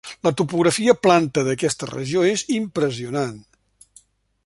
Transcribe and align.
La 0.27 0.29
topografia 0.39 0.95
planta 1.01 1.45
d'aquesta 1.49 1.91
regió 1.91 2.25
és 2.33 2.47
impressionant. 2.59 3.41